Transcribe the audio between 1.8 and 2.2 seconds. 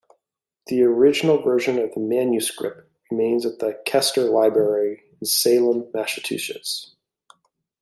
the